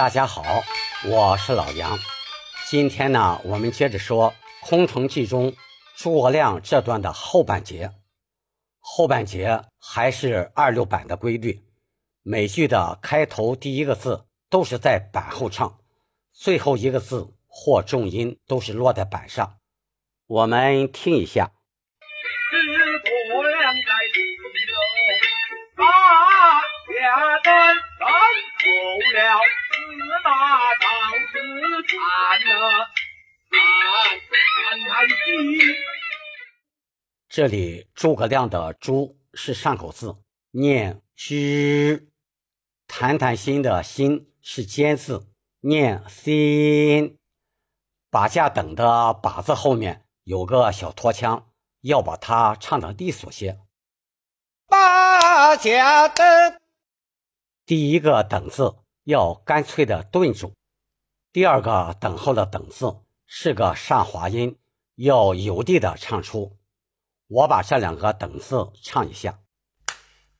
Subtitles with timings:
[0.00, 0.42] 大家好，
[1.04, 1.98] 我是老杨。
[2.66, 4.32] 今天呢，我们接着说
[4.66, 5.54] 《空城计》中
[5.94, 7.92] 诸葛亮这段的后半节。
[8.78, 11.62] 后半节还是二六版的规律，
[12.22, 15.78] 每句的开头第一个字都是在板后唱，
[16.32, 19.58] 最后一个字或重音都是落在板上。
[20.26, 21.50] 我们听一下。
[28.58, 28.66] 诸
[29.12, 29.20] 葛
[37.28, 40.16] 这里诸葛亮的“诸”是上口字，
[40.50, 41.98] 念“之”；
[42.88, 45.28] 谈谈心的“心”是尖字，
[45.60, 47.18] 念“心”。
[48.10, 51.52] 把架等的“把”字后面有个小拖腔，
[51.82, 53.60] 要把它唱得利索些。
[54.66, 56.60] 把架等，
[57.64, 58.76] 第一个“等”字
[59.10, 60.52] 要干脆的顿住，
[61.32, 64.56] 第二个“等候”的“等”字是个上滑音，
[64.94, 66.56] 要有力的唱出。
[67.26, 69.40] 我把这两个等字唱一下。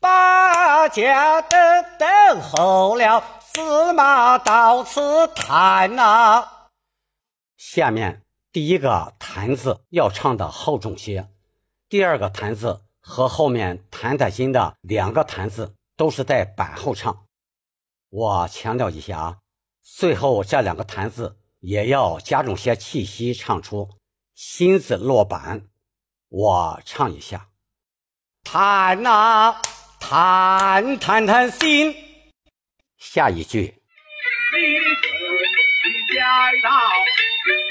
[0.00, 1.58] 把家等
[1.96, 6.46] 等候了，司马到此叹呐。
[7.56, 11.28] 下面第一个谈字要唱的厚重些，
[11.88, 17.25] 第二个谈字和后面弹弹心的两个谈字都是在板后唱。
[18.16, 19.36] 我强调一下啊，
[19.82, 23.90] 最后这两个弹字也要加重些气息唱出，
[24.34, 25.68] 心字落板。
[26.30, 27.48] 我唱一下，
[28.42, 29.60] 叹呐，
[30.00, 31.94] 叹叹叹心。
[32.96, 34.62] 下一句，你
[35.02, 36.70] 春家到，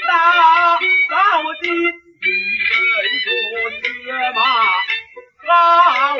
[0.06, 0.78] 大
[1.10, 1.92] 到今人
[3.24, 3.26] 说
[3.82, 3.82] 司
[4.36, 4.38] 马
[5.48, 6.14] 好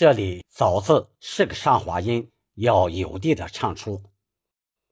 [0.00, 4.02] 这里“早”字是个上滑音，要有力的唱出，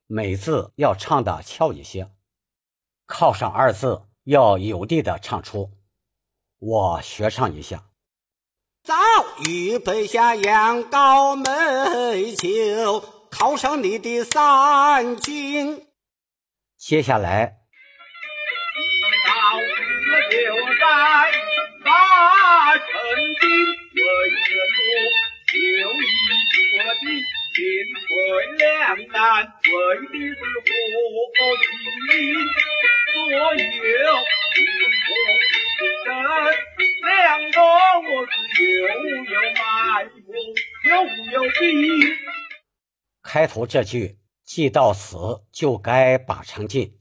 [0.07, 2.11] 每字要唱的翘一些。
[3.07, 5.71] 靠上二字要有力的唱出。
[6.59, 7.85] 我学唱一下：
[8.83, 8.95] 早
[9.49, 15.87] 预备下羊羔美酒，犒赏你的三军。
[16.77, 17.55] 接下来。
[20.31, 20.37] 就
[20.79, 21.33] 在
[21.83, 22.85] 大成
[23.41, 23.88] 军
[24.29, 24.51] 为何
[25.49, 26.23] 就一
[26.53, 26.55] 决
[27.01, 27.03] 定
[27.55, 27.59] 进
[27.95, 28.07] 退
[28.59, 28.61] 两
[29.09, 29.73] 难，为
[30.07, 30.67] 的是和
[31.57, 31.65] 平。
[33.09, 34.57] 所有兵
[35.05, 35.09] 锋
[36.05, 36.07] 这
[37.07, 37.07] 两
[37.51, 37.57] 个
[38.01, 38.37] 我是
[38.81, 38.85] 又
[39.25, 39.59] 有埋
[40.11, 40.17] 伏
[40.89, 40.91] 又
[41.33, 41.61] 有兵。
[43.23, 45.17] 开头这句既到此
[45.51, 46.99] 就该把成进，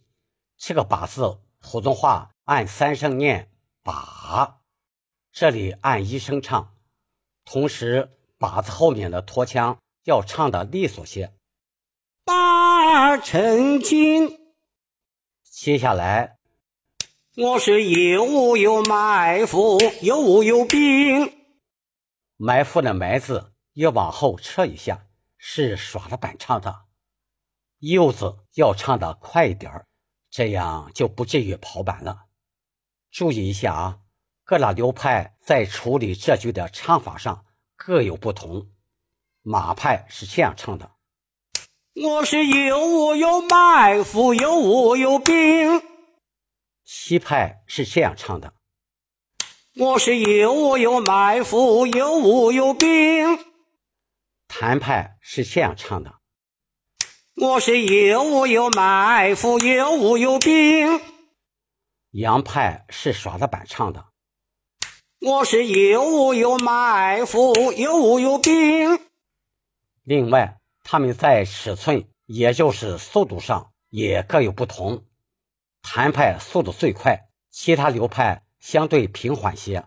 [0.57, 2.31] 这个把字普通话。
[2.45, 3.51] 按三声念
[3.83, 4.61] 把，
[5.33, 6.76] 这里按一声唱，
[7.49, 11.33] 同时把字后面的拖腔要唱的利索些。
[12.25, 14.37] 八成金，
[15.43, 16.37] 接下来
[17.37, 21.33] 我是有无有埋伏，有有兵。
[22.35, 25.07] 埋伏的埋字要往后撤一下，
[25.37, 26.83] 是耍了板唱的。
[27.79, 29.85] 柚字要唱的快一点
[30.29, 32.25] 这样就不至于跑板了。
[33.09, 33.99] 注意一下啊，
[34.47, 37.43] 各大流派在处理这句的唱法上
[37.75, 38.69] 各有不同。
[39.41, 40.91] 马派是这样唱的
[42.01, 45.81] ：“我是有我有埋伏，有我有兵。”
[46.85, 48.53] 西派是这样唱的
[49.75, 53.37] ：“我是有我有埋伏，有我有兵。”
[54.47, 56.21] 谭派是这样唱的
[57.35, 61.01] ：“我是有我有埋伏，有我有兵。”
[62.11, 64.05] 杨派是耍的板唱的，
[65.19, 68.99] 我是有无有埋伏，有无有兵。
[70.03, 75.05] 另外，他们在尺寸，也就是速度上也各有不同。
[75.81, 79.85] 谭派速度最快，其他流派相对平缓些。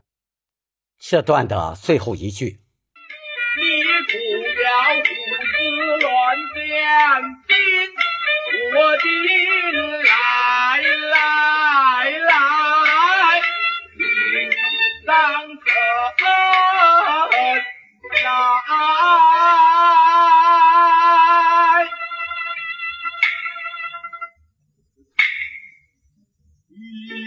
[0.99, 2.46] 这段的最后一句，
[3.56, 3.62] 你
[4.10, 4.12] 不
[4.60, 5.05] 要胡
[5.46, 5.52] 思
[6.00, 6.10] 乱
[6.56, 7.55] 想，听
[8.75, 9.05] 我的
[26.81, 27.19] Yeah.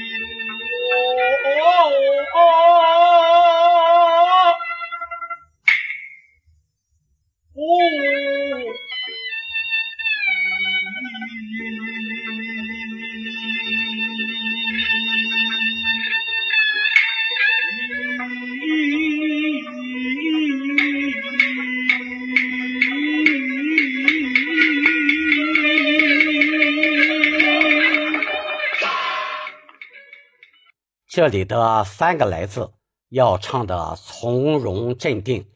[31.15, 32.73] 这里的三个“来”字
[33.09, 35.47] 要唱的从容镇定。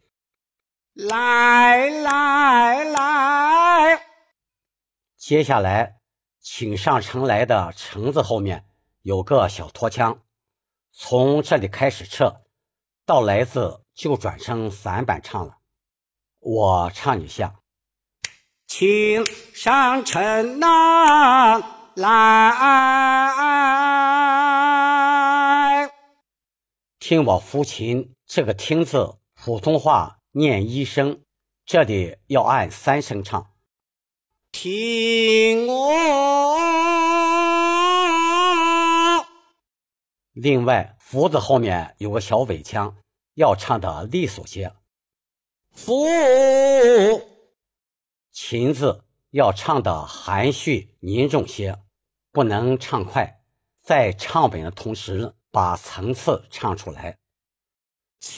[0.93, 4.05] 来来来，
[5.17, 5.95] 接下来，
[6.39, 8.67] 请上城来的“城”字后面
[9.01, 10.19] 有个小拖腔，
[10.91, 12.41] 从这里开始撤，
[13.03, 15.57] 到“来”字就转成散板唱了。
[16.39, 17.55] 我唱一下：
[18.67, 19.25] 请
[19.55, 21.63] 上城呐，
[21.95, 22.51] 来，
[27.09, 31.21] 听我抚琴，这个“听”字，普通话念一声，
[31.65, 33.53] 这里要按三声唱。
[34.51, 35.95] 听我。
[40.33, 42.97] 另外，“福”字后面有个小尾腔，
[43.35, 44.73] 要唱的利索些。
[45.71, 46.03] 福，
[48.33, 51.79] 琴字要唱的含蓄凝重些，
[52.33, 53.39] 不能唱快，
[53.81, 57.17] 在唱稳的同时把层次唱出来。
[58.19, 58.37] 起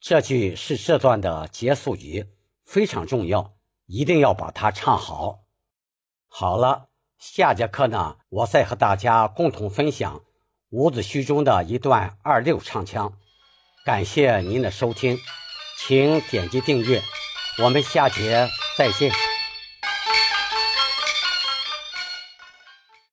[0.00, 2.24] 这句是这段的结束语，
[2.64, 3.52] 非常重要，
[3.84, 5.44] 一定要把它唱好。
[6.26, 6.88] 好了，
[7.18, 10.22] 下节课呢，我再和大家共同分享
[10.70, 13.12] 伍子胥中的一段二六唱腔。
[13.84, 15.18] 感谢您的收听，
[15.78, 17.00] 请点击订阅，
[17.62, 19.25] 我们下节再见。